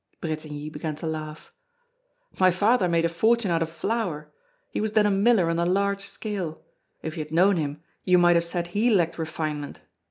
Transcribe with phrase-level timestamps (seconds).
[0.19, 1.53] Bretigny began to laugh:
[2.39, 4.33] "My father made a fortune out of flour;
[4.71, 6.63] he was then a miller on a large scale.
[7.03, 9.81] If you had known him, you might have said he lacked refinement.